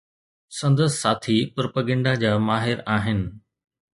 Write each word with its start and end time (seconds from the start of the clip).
سندس 0.59 0.91
ساٿي 1.01 1.37
پروپيگنڊا 1.57 2.13
جا 2.21 2.31
ماهر 2.47 2.77
آهن. 2.97 3.19